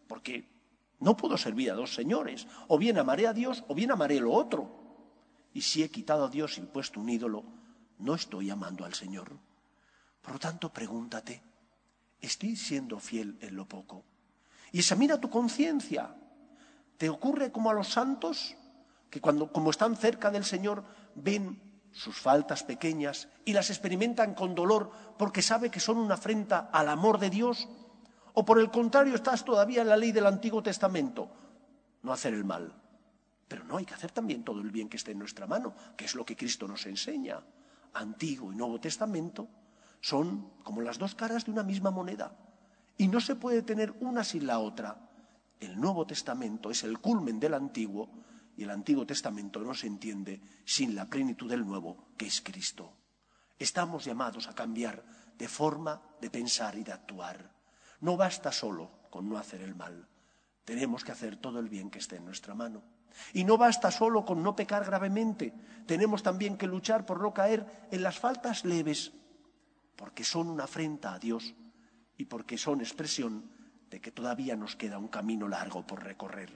Porque 0.07 0.47
no 0.99 1.15
puedo 1.15 1.37
servir 1.37 1.71
a 1.71 1.75
dos 1.75 1.93
señores. 1.93 2.47
O 2.67 2.77
bien 2.77 2.97
amaré 2.97 3.27
a 3.27 3.33
Dios 3.33 3.63
o 3.67 3.75
bien 3.75 3.91
amaré 3.91 4.19
lo 4.19 4.33
otro. 4.33 4.77
Y 5.53 5.61
si 5.61 5.81
he 5.81 5.89
quitado 5.89 6.25
a 6.25 6.29
Dios 6.29 6.57
y 6.57 6.61
puesto 6.61 6.99
un 6.99 7.09
ídolo, 7.09 7.43
no 7.99 8.15
estoy 8.15 8.49
amando 8.49 8.85
al 8.85 8.93
Señor. 8.93 9.39
Por 10.21 10.33
lo 10.33 10.39
tanto, 10.39 10.71
pregúntate, 10.71 11.41
¿estoy 12.19 12.55
siendo 12.55 12.99
fiel 12.99 13.37
en 13.41 13.55
lo 13.55 13.67
poco? 13.67 14.03
Y 14.71 14.79
examina 14.79 15.19
tu 15.19 15.29
conciencia. 15.29 16.13
¿Te 16.97 17.09
ocurre 17.09 17.51
como 17.51 17.69
a 17.69 17.73
los 17.73 17.89
santos, 17.89 18.55
que 19.09 19.21
cuando 19.21 19.51
como 19.51 19.69
están 19.69 19.95
cerca 19.95 20.31
del 20.31 20.43
Señor 20.43 20.83
ven 21.15 21.61
sus 21.91 22.19
faltas 22.19 22.63
pequeñas 22.63 23.27
y 23.45 23.53
las 23.53 23.69
experimentan 23.69 24.33
con 24.33 24.53
dolor 24.53 24.91
porque 25.17 25.41
sabe 25.41 25.71
que 25.71 25.79
son 25.79 25.97
una 25.97 26.15
afrenta 26.15 26.69
al 26.71 26.89
amor 26.89 27.19
de 27.19 27.29
Dios? 27.29 27.67
¿O 28.33 28.45
por 28.45 28.59
el 28.59 28.69
contrario 28.69 29.15
estás 29.15 29.43
todavía 29.43 29.81
en 29.81 29.89
la 29.89 29.97
ley 29.97 30.11
del 30.11 30.27
Antiguo 30.27 30.61
Testamento? 30.61 31.29
No 32.03 32.13
hacer 32.13 32.33
el 32.33 32.45
mal. 32.45 32.71
Pero 33.47 33.63
no 33.63 33.77
hay 33.77 33.85
que 33.85 33.93
hacer 33.93 34.11
también 34.11 34.43
todo 34.43 34.61
el 34.61 34.71
bien 34.71 34.89
que 34.89 34.97
esté 34.97 35.11
en 35.11 35.19
nuestra 35.19 35.47
mano, 35.47 35.73
que 35.95 36.05
es 36.05 36.15
lo 36.15 36.25
que 36.25 36.35
Cristo 36.35 36.67
nos 36.67 36.85
enseña. 36.85 37.41
Antiguo 37.93 38.51
y 38.51 38.55
Nuevo 38.55 38.79
Testamento 38.79 39.47
son 40.01 40.51
como 40.63 40.81
las 40.81 40.99
dos 40.99 41.15
caras 41.15 41.45
de 41.45 41.51
una 41.51 41.63
misma 41.63 41.89
moneda. 41.89 42.35
Y 42.97 43.07
no 43.07 43.21
se 43.21 43.35
puede 43.35 43.61
tener 43.61 43.93
una 44.01 44.23
sin 44.23 44.45
la 44.45 44.59
otra. 44.59 45.06
El 45.59 45.79
Nuevo 45.79 46.05
Testamento 46.05 46.69
es 46.69 46.83
el 46.83 46.99
culmen 46.99 47.39
del 47.39 47.55
Antiguo 47.55 48.09
y 48.55 48.63
el 48.63 48.69
Antiguo 48.69 49.05
Testamento 49.05 49.59
no 49.59 49.73
se 49.73 49.87
entiende 49.87 50.41
sin 50.65 50.95
la 50.95 51.09
plenitud 51.09 51.49
del 51.49 51.65
Nuevo, 51.65 52.09
que 52.17 52.27
es 52.27 52.41
Cristo. 52.41 52.93
Estamos 53.57 54.05
llamados 54.05 54.47
a 54.47 54.55
cambiar 54.55 55.03
de 55.37 55.47
forma 55.47 56.01
de 56.21 56.29
pensar 56.29 56.75
y 56.77 56.83
de 56.83 56.91
actuar. 56.91 57.51
No 58.01 58.17
basta 58.17 58.51
solo 58.51 58.91
con 59.09 59.29
no 59.29 59.37
hacer 59.37 59.61
el 59.61 59.75
mal. 59.75 60.07
Tenemos 60.63 61.03
que 61.03 61.11
hacer 61.11 61.37
todo 61.37 61.59
el 61.59 61.69
bien 61.69 61.89
que 61.89 61.99
esté 61.99 62.17
en 62.17 62.25
nuestra 62.25 62.53
mano. 62.53 62.83
Y 63.33 63.43
no 63.43 63.57
basta 63.57 63.89
solo 63.89 64.25
con 64.25 64.43
no 64.43 64.55
pecar 64.55 64.85
gravemente. 64.85 65.53
Tenemos 65.87 66.21
también 66.21 66.57
que 66.57 66.67
luchar 66.67 67.05
por 67.05 67.21
no 67.21 67.33
caer 67.33 67.87
en 67.91 68.03
las 68.03 68.19
faltas 68.19 68.65
leves, 68.65 69.11
porque 69.95 70.23
son 70.23 70.49
una 70.49 70.65
afrenta 70.65 71.13
a 71.13 71.19
Dios 71.19 71.55
y 72.17 72.25
porque 72.25 72.57
son 72.57 72.81
expresión 72.81 73.49
de 73.89 74.01
que 74.01 74.11
todavía 74.11 74.55
nos 74.55 74.75
queda 74.75 74.97
un 74.97 75.07
camino 75.07 75.47
largo 75.47 75.85
por 75.85 76.03
recorrer. 76.03 76.51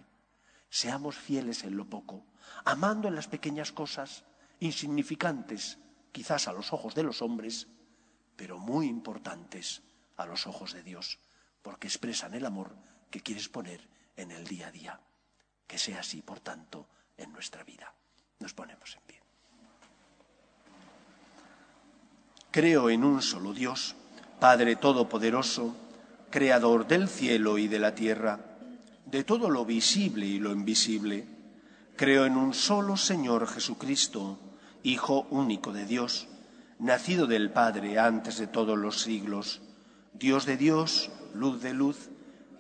Seamos 0.70 1.18
fieles 1.18 1.64
en 1.64 1.76
lo 1.76 1.86
poco, 1.86 2.26
amando 2.66 3.08
en 3.08 3.16
las 3.16 3.28
pequeñas 3.28 3.72
cosas, 3.72 4.24
insignificantes 4.60 5.78
quizás 6.12 6.48
a 6.48 6.54
los 6.54 6.74
ojos 6.74 6.96
de 6.96 7.04
los 7.04 7.22
hombres, 7.22 7.68
pero 8.36 8.58
muy 8.58 8.88
importantes 8.88 9.82
a 10.18 10.26
los 10.26 10.48
ojos 10.48 10.74
de 10.74 10.84
Dios, 10.84 11.20
porque 11.62 11.88
expresan 11.88 12.34
el 12.34 12.46
amor 12.46 12.76
que 13.10 13.22
quieres 13.22 13.50
poner 13.50 13.88
en 14.16 14.32
el 14.32 14.46
día 14.46 14.68
a 14.68 14.72
día. 14.72 15.00
Que 15.68 15.78
sea 15.78 16.00
así, 16.00 16.22
por 16.22 16.40
tanto, 16.40 16.88
en 17.18 17.32
nuestra 17.32 17.64
vida. 17.64 17.94
Nos 18.40 18.54
ponemos 18.54 18.96
en 18.96 19.02
pie. 19.04 19.22
Creo 22.52 22.90
en 22.90 23.04
un 23.04 23.22
solo 23.22 23.54
Dios, 23.54 23.96
Padre 24.40 24.76
Todopoderoso, 24.76 25.76
Creador 26.32 26.88
del 26.88 27.10
cielo 27.10 27.58
y 27.58 27.68
de 27.68 27.78
la 27.78 27.94
tierra, 27.94 28.40
de 29.06 29.26
todo 29.26 29.50
lo 29.50 29.66
visible 29.66 30.26
y 30.26 30.40
lo 30.40 30.54
invisible. 30.54 31.26
Creo 31.98 32.26
en 32.26 32.38
un 32.38 32.54
solo 32.54 32.96
Señor 32.96 33.48
Jesucristo, 33.48 34.40
Hijo 34.82 35.28
único 35.30 35.74
de 35.74 35.86
Dios, 35.86 36.30
nacido 36.80 37.28
del 37.28 37.52
Padre 37.52 38.00
antes 38.00 38.38
de 38.38 38.48
todos 38.48 38.80
los 38.80 39.02
siglos, 39.02 39.62
Dios 40.14 40.46
de 40.46 40.56
Dios, 40.56 41.12
luz 41.34 41.62
de 41.62 41.74
luz, 41.74 42.10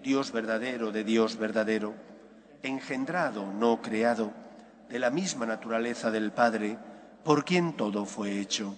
Dios 0.03 0.33
verdadero 0.33 0.91
de 0.91 1.05
Dios 1.05 1.37
verdadero, 1.37 1.95
engendrado, 2.63 3.53
no 3.53 3.81
creado, 3.81 4.33
de 4.89 4.99
la 4.99 5.11
misma 5.11 5.45
naturaleza 5.45 6.11
del 6.11 6.33
Padre, 6.33 6.77
por 7.23 7.45
quien 7.45 7.77
todo 7.77 8.05
fue 8.05 8.41
hecho 8.41 8.77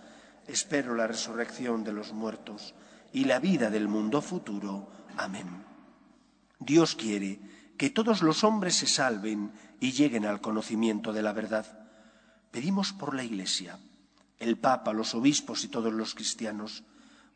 espero 0.47 0.95
la 0.95 1.07
resurrección 1.07 1.83
de 1.83 1.93
los 1.93 2.13
muertos 2.13 2.73
y 3.13 3.25
la 3.25 3.39
vida 3.39 3.69
del 3.69 3.87
mundo 3.87 4.21
futuro. 4.21 4.89
Amén. 5.17 5.63
Dios 6.59 6.95
quiere 6.95 7.39
que 7.77 7.89
todos 7.89 8.21
los 8.21 8.43
hombres 8.43 8.75
se 8.75 8.87
salven 8.87 9.51
y 9.79 9.91
lleguen 9.91 10.25
al 10.25 10.41
conocimiento 10.41 11.13
de 11.13 11.23
la 11.23 11.33
verdad. 11.33 11.65
Pedimos 12.51 12.93
por 12.93 13.15
la 13.15 13.23
Iglesia, 13.23 13.79
el 14.39 14.57
Papa, 14.57 14.93
los 14.93 15.15
obispos 15.15 15.63
y 15.63 15.67
todos 15.67 15.91
los 15.91 16.13
cristianos, 16.13 16.83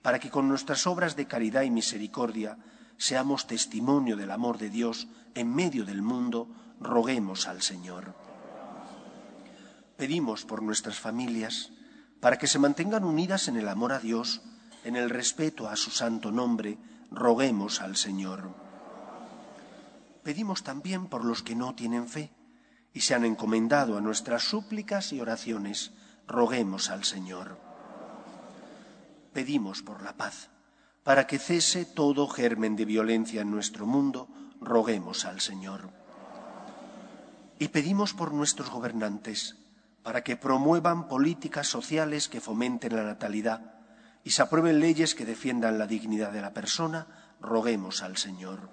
para 0.02 0.20
que 0.20 0.30
con 0.30 0.48
nuestras 0.48 0.86
obras 0.86 1.16
de 1.16 1.26
caridad 1.26 1.64
y 1.64 1.72
misericordia 1.72 2.58
seamos 2.98 3.48
testimonio 3.48 4.16
del 4.16 4.32
amor 4.32 4.58
de 4.58 4.70
Dios 4.70 5.08
en 5.34 5.54
medio 5.54 5.84
del 5.86 6.02
mundo, 6.02 6.48
roguemos 6.80 7.48
al 7.48 7.62
Señor. 7.62 8.14
Pedimos 9.98 10.46
por 10.46 10.62
nuestras 10.62 11.00
familias, 11.00 11.72
para 12.26 12.40
que 12.40 12.48
se 12.48 12.58
mantengan 12.58 13.04
unidas 13.04 13.48
en 13.50 13.56
el 13.56 13.70
amor 13.70 13.94
a 13.94 14.00
Dios, 14.00 14.42
en 14.84 14.96
el 14.96 15.12
respeto 15.12 15.70
a 15.70 15.76
su 15.76 15.92
santo 15.92 16.32
nombre, 16.32 16.80
roguemos 17.12 17.82
al 17.82 17.98
Señor. 17.98 18.50
Pedimos 20.24 20.64
también 20.64 21.06
por 21.06 21.24
los 21.24 21.44
que 21.44 21.54
no 21.54 21.76
tienen 21.76 22.08
fe 22.08 22.34
y 22.96 23.02
se 23.02 23.14
han 23.14 23.26
encomendado 23.26 23.96
a 23.96 24.02
nuestras 24.02 24.42
súplicas 24.42 25.14
y 25.14 25.22
oraciones, 25.22 25.92
roguemos 26.28 26.90
al 26.90 27.04
Señor. 27.04 27.60
Pedimos 29.32 29.84
por 29.84 30.02
la 30.02 30.18
paz, 30.18 30.50
para 31.04 31.28
que 31.28 31.38
cese 31.38 31.86
todo 31.86 32.28
germen 32.28 32.76
de 32.76 32.86
violencia 32.86 33.44
en 33.44 33.52
nuestro 33.52 33.86
mundo, 33.86 34.30
roguemos 34.60 35.26
al 35.26 35.42
Señor. 35.42 35.92
Y 37.60 37.68
pedimos 37.68 38.16
por 38.16 38.34
nuestros 38.34 38.72
gobernantes, 38.72 39.58
para 40.06 40.24
que 40.24 40.38
promuevan 40.38 41.08
políticas 41.08 41.66
sociales 41.66 42.30
que 42.30 42.40
fomenten 42.40 42.96
la 42.96 43.02
natalidad 43.02 43.74
y 44.24 44.30
se 44.30 44.44
aprueben 44.44 44.80
leyes 44.80 45.16
que 45.16 45.26
defiendan 45.26 45.80
la 45.80 45.88
dignidad 45.88 46.32
de 46.32 46.42
la 46.42 46.54
persona, 46.54 47.08
roguemos 47.42 48.04
al 48.04 48.16
Señor. 48.16 48.70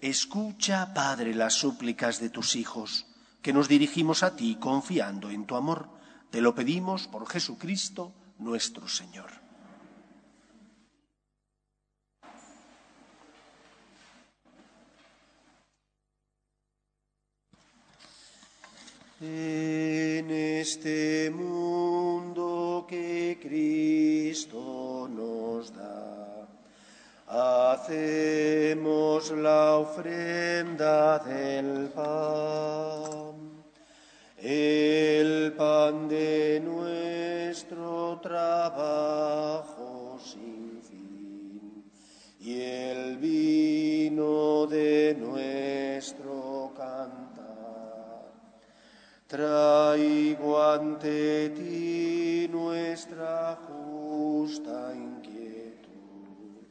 Escucha, 0.00 0.94
Padre, 0.94 1.34
las 1.34 1.52
súplicas 1.52 2.18
de 2.18 2.30
tus 2.30 2.56
hijos, 2.56 3.04
que 3.42 3.52
nos 3.52 3.68
dirigimos 3.68 4.22
a 4.22 4.36
ti 4.36 4.56
confiando 4.58 5.28
en 5.28 5.44
tu 5.44 5.54
amor. 5.54 5.90
Te 6.30 6.40
lo 6.40 6.54
pedimos 6.54 7.06
por 7.06 7.28
Jesucristo 7.28 8.14
nuestro 8.38 8.88
Señor. 8.88 9.37
En 19.20 20.30
este 20.30 21.28
mundo 21.28 22.86
que 22.88 23.36
Cristo 23.42 25.08
nos 25.10 25.74
da, 25.74 26.46
hacemos 27.26 29.32
la 29.32 29.78
ofrenda 29.78 31.18
del 31.18 31.88
pan, 31.88 33.64
el 34.36 35.52
pan 35.54 36.08
de 36.08 36.62
nuestro 36.64 38.20
trabajo 38.22 40.16
sin 40.24 40.80
fin 40.80 41.84
y 42.38 42.60
el 42.60 43.16
vino 43.16 44.68
de 44.68 45.16
nuestro 45.18 45.27
Traigo 49.28 50.56
ante 50.58 51.50
ti 51.50 52.48
nuestra 52.50 53.58
justa 53.68 54.94
inquietud, 54.94 56.64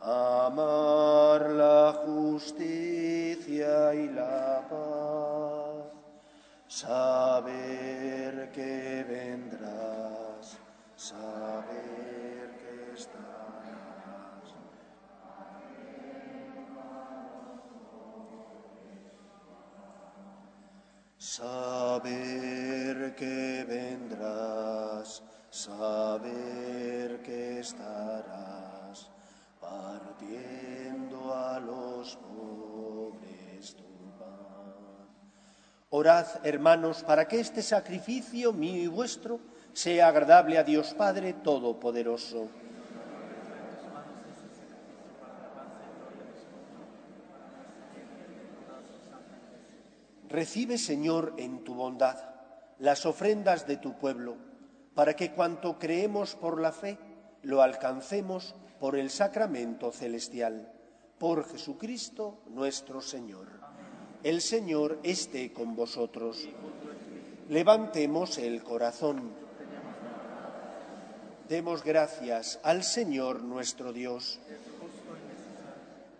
amar 0.00 1.48
la 1.50 1.92
justicia 2.04 3.94
y 3.94 4.08
la 4.08 4.66
paz, 4.68 5.94
saber 6.66 8.50
que 8.50 9.06
vendrás, 9.08 10.58
saber 10.96 11.75
Saber 21.36 23.14
que 23.14 23.62
vendrás, 23.68 25.22
saber 25.50 27.20
que 27.20 27.58
estarás, 27.60 29.10
partiendo 29.60 31.34
a 31.34 31.60
los 31.60 32.16
pobres 32.16 33.76
tu 33.76 33.84
pan. 34.18 35.10
Orad, 35.90 36.26
hermanos, 36.42 37.02
para 37.02 37.28
que 37.28 37.38
este 37.38 37.60
sacrificio 37.60 38.54
mío 38.54 38.82
y 38.82 38.86
vuestro 38.86 39.38
sea 39.74 40.08
agradable 40.08 40.56
a 40.56 40.64
Dios 40.64 40.94
Padre 40.94 41.34
Todopoderoso. 41.34 42.48
Recibe, 50.36 50.76
Señor, 50.76 51.32
en 51.38 51.64
tu 51.64 51.74
bondad 51.74 52.18
las 52.78 53.06
ofrendas 53.06 53.66
de 53.66 53.78
tu 53.78 53.96
pueblo, 53.96 54.36
para 54.94 55.16
que 55.16 55.32
cuanto 55.32 55.78
creemos 55.78 56.34
por 56.34 56.60
la 56.60 56.72
fe, 56.72 56.98
lo 57.40 57.62
alcancemos 57.62 58.54
por 58.78 58.96
el 58.96 59.08
sacramento 59.08 59.90
celestial. 59.92 60.70
Por 61.16 61.48
Jesucristo 61.50 62.42
nuestro 62.48 63.00
Señor. 63.00 63.46
El 64.22 64.42
Señor 64.42 64.98
esté 65.04 65.54
con 65.54 65.74
vosotros. 65.74 66.46
Levantemos 67.48 68.36
el 68.36 68.62
corazón. 68.62 69.32
Demos 71.48 71.82
gracias 71.82 72.60
al 72.62 72.84
Señor 72.84 73.42
nuestro 73.42 73.90
Dios. 73.94 74.38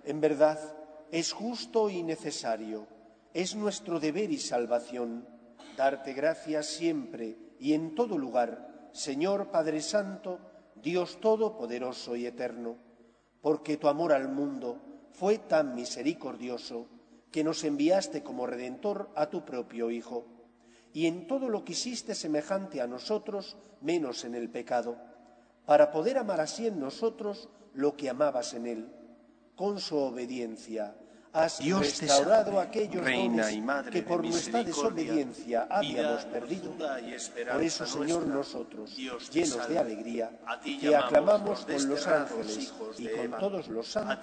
En 0.07 0.23
verdad, 0.23 0.59
es 1.11 1.33
justo 1.35 1.91
y 1.91 2.03
necesario 2.03 2.96
es 3.37 3.55
nuestro 3.55 4.01
deber 4.01 4.31
y 4.31 4.39
salvación 4.39 5.29
darte 5.77 6.15
gracias 6.15 6.69
siempre 6.69 7.37
y 7.61 7.75
en 7.75 7.95
todo 7.95 8.17
lugar, 8.17 8.89
Señor 8.93 9.51
Padre 9.51 9.83
Santo, 9.83 10.39
Dios 10.75 11.21
Todopoderoso 11.21 12.17
y 12.17 12.25
Eterno, 12.25 12.79
porque 13.43 13.77
tu 13.77 13.89
amor 13.89 14.15
al 14.15 14.31
mundo 14.31 14.81
fue 15.11 15.37
tan 15.37 15.75
misericordioso 15.75 16.89
que 17.31 17.45
nos 17.45 17.63
enviaste 17.65 18.23
como 18.23 18.47
Redentor 18.47 19.11
a 19.15 19.29
tu 19.29 19.45
propio 19.45 19.91
Hijo, 19.91 20.25
y 20.95 21.05
en 21.05 21.27
todo 21.27 21.51
lo 21.51 21.63
quisiste 21.63 22.15
semejante 22.15 22.81
a 22.81 22.87
nosotros, 22.87 23.59
menos 23.83 24.25
en 24.25 24.35
el 24.35 24.49
pecado, 24.49 24.97
para 25.67 25.91
poder 25.91 26.17
amar 26.17 26.41
así 26.41 26.67
en 26.69 26.81
nosotros 26.81 27.51
lo 27.75 27.99
que 27.99 28.09
amabas 28.09 28.55
en 28.55 28.67
Él, 28.67 28.89
con 29.57 29.79
su 29.79 29.99
obediencia 29.99 30.97
has 31.37 31.59
Dios 31.59 31.99
te 31.99 32.07
restaurado 32.07 32.59
aquellos 32.59 33.05
Reina 33.05 33.53
y 33.53 33.61
Madre 33.61 33.91
que 33.91 34.03
por 34.03 34.25
nuestra 34.25 34.65
desobediencia 34.65 35.67
habíamos 35.71 36.25
perdido. 36.25 36.73
Por 36.73 37.63
eso, 37.63 37.87
Señor, 37.87 38.27
nosotros, 38.27 38.97
llenos 39.31 39.69
de 39.69 39.79
alegría, 39.79 40.31
te 40.81 40.97
aclamamos 40.97 41.67
con 41.67 41.89
los 41.89 42.07
ángeles 42.07 42.73
y 42.97 43.09
con 43.09 43.31
todos 43.39 43.69
los 43.69 43.87
santos, 43.87 44.23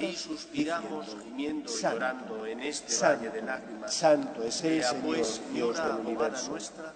diciendo, 0.52 1.68
Santo, 1.68 2.46
este 2.46 2.92
Santo, 2.92 3.22
valle 3.22 3.30
de 3.30 3.42
lágrimas. 3.44 3.94
Santo 3.94 4.44
es 4.44 4.64
el 4.64 4.84
Señor, 4.84 5.02
pues, 5.06 5.42
Dios 5.54 5.78
del 5.78 5.96
universo. 6.06 6.52
nuestra, 6.52 6.94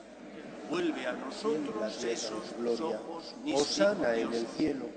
vuelve 0.70 1.08
a 1.08 1.14
nosotros 1.14 2.04
esos 2.04 2.50
de 2.52 2.58
gloria, 2.58 3.00
ojos 3.00 3.36
Osana 3.54 4.16
en 4.16 4.34
el 4.34 4.48
cielo. 4.48 4.97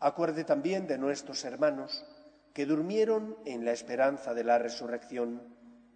Acuerde 0.00 0.44
también 0.44 0.86
de 0.86 0.96
nuestros 0.96 1.44
hermanos 1.44 2.06
que 2.54 2.64
durmieron 2.64 3.36
en 3.44 3.66
la 3.66 3.72
esperanza 3.72 4.32
de 4.32 4.44
la 4.44 4.58
resurrección, 4.58 5.42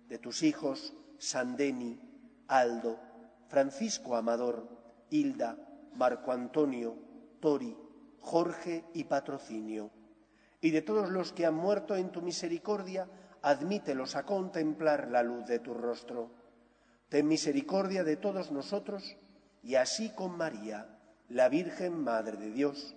de 0.08 0.18
tus 0.18 0.42
hijos 0.42 0.92
Sandeni, 1.18 1.98
Aldo, 2.46 3.00
Francisco 3.48 4.14
Amador, 4.14 4.68
Hilda, 5.08 5.56
Marco 5.94 6.32
Antonio, 6.32 6.96
Tori, 7.40 7.74
Jorge 8.20 8.84
y 8.92 9.04
Patrocinio, 9.04 9.90
y 10.60 10.70
de 10.70 10.82
todos 10.82 11.08
los 11.10 11.32
que 11.32 11.46
han 11.46 11.54
muerto 11.54 11.96
en 11.96 12.10
tu 12.10 12.20
misericordia 12.20 13.08
admítelos 13.40 14.16
a 14.16 14.24
contemplar 14.24 15.08
la 15.10 15.22
luz 15.22 15.46
de 15.46 15.60
tu 15.60 15.72
rostro. 15.72 16.30
Ten 17.08 17.26
misericordia 17.26 18.04
de 18.04 18.16
todos 18.16 18.52
nosotros 18.52 19.16
y 19.62 19.76
así 19.76 20.10
con 20.10 20.36
María, 20.36 20.98
la 21.30 21.48
Virgen 21.48 22.02
Madre 22.02 22.36
de 22.36 22.50
Dios, 22.50 22.96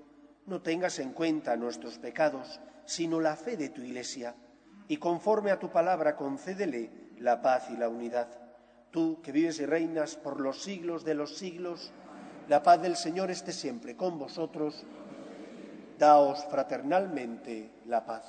no 0.51 0.61
tengas 0.61 0.99
en 0.99 1.13
cuenta 1.13 1.55
nuestros 1.55 1.97
pecados, 1.97 2.59
sino 2.85 3.21
la 3.21 3.37
fe 3.37 3.55
de 3.55 3.69
tu 3.69 3.81
Iglesia, 3.81 4.35
y 4.89 4.97
conforme 4.97 5.49
a 5.49 5.57
tu 5.57 5.71
palabra 5.71 6.17
concédele 6.17 6.91
la 7.19 7.41
paz 7.41 7.69
y 7.69 7.77
la 7.77 7.87
unidad. 7.87 8.27
Tú 8.91 9.21
que 9.21 9.31
vives 9.31 9.61
y 9.61 9.65
reinas 9.65 10.17
por 10.17 10.41
los 10.41 10.61
siglos 10.61 11.05
de 11.05 11.15
los 11.15 11.37
siglos, 11.37 11.93
la 12.49 12.61
paz 12.61 12.81
del 12.81 12.97
Señor 12.97 13.31
esté 13.31 13.53
siempre 13.53 13.95
con 13.95 14.19
vosotros. 14.19 14.83
Daos 15.97 16.43
fraternalmente 16.49 17.71
la 17.85 18.05
paz. 18.05 18.25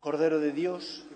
Cordero 0.00 0.40
de 0.40 0.50
Dios, 0.50 1.06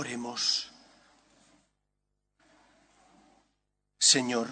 Oremos. 0.00 0.70
Señor, 3.98 4.46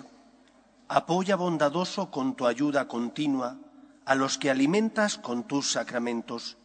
apoya 0.89 1.37
bondadoso 1.37 2.11
con 2.11 2.35
tu 2.35 2.49
ayuda 2.49 2.89
continua 2.89 3.61
a 4.05 4.17
los 4.17 4.39
que 4.39 4.51
alimentas 4.51 5.19
con 5.19 5.47
tus 5.47 5.71
sacramentos, 5.71 6.57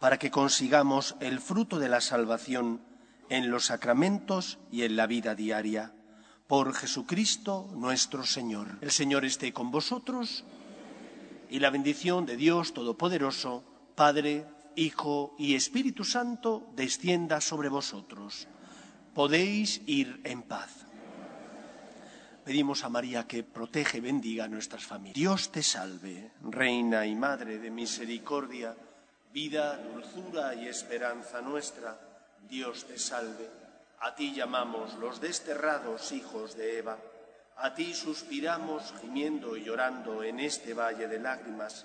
para 0.00 0.18
que 0.18 0.32
consigamos 0.32 1.14
el 1.20 1.38
fruto 1.38 1.78
de 1.78 1.88
la 1.88 2.00
salvación 2.00 2.82
en 3.28 3.52
los 3.52 3.66
sacramentos 3.66 4.58
y 4.72 4.82
en 4.82 4.96
la 4.96 5.06
vida 5.06 5.36
diaria. 5.36 5.94
Por 6.48 6.74
Jesucristo 6.74 7.70
nuestro 7.72 8.26
Señor. 8.26 8.78
El 8.80 8.90
Señor 8.90 9.24
esté 9.26 9.52
con 9.52 9.70
vosotros 9.70 10.42
y 11.50 11.60
la 11.60 11.70
bendición 11.70 12.26
de 12.26 12.36
Dios 12.36 12.74
Todopoderoso, 12.74 13.62
Padre, 13.94 14.44
Hijo 14.78 15.34
y 15.38 15.56
Espíritu 15.56 16.04
Santo 16.04 16.70
descienda 16.76 17.40
sobre 17.40 17.68
vosotros. 17.68 18.46
Podéis 19.12 19.82
ir 19.86 20.20
en 20.22 20.42
paz. 20.42 20.86
pedimos 22.44 22.84
a 22.84 22.88
María 22.88 23.26
que 23.26 23.42
protege 23.42 23.98
y 23.98 24.00
bendiga 24.00 24.46
nuestras 24.46 24.84
familias. 24.84 25.16
Dios 25.16 25.50
te 25.50 25.64
salve, 25.64 26.30
Reina 26.42 27.04
y 27.06 27.16
Madre 27.16 27.58
de 27.58 27.70
misericordia, 27.70 28.76
vida, 29.32 29.76
dulzura 29.78 30.54
y 30.54 30.68
esperanza 30.68 31.42
nuestra. 31.42 31.98
Dios 32.48 32.86
te 32.86 32.98
salve. 32.98 33.50
A 33.98 34.14
ti 34.14 34.32
llamamos 34.32 34.94
los 34.94 35.20
desterrados 35.20 36.12
hijos 36.12 36.56
de 36.56 36.78
Eva. 36.78 36.96
A 37.56 37.74
ti 37.74 37.92
suspiramos 37.94 38.94
gimiendo 39.00 39.56
y 39.56 39.64
llorando 39.64 40.22
en 40.22 40.38
este 40.38 40.72
valle 40.72 41.08
de 41.08 41.18
lágrimas. 41.18 41.84